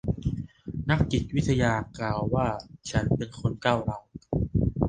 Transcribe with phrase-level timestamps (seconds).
[0.89, 2.47] นักจิตวิทยากล่าวว่า
[2.89, 4.03] ฉันเป็นคนก้าวร้าว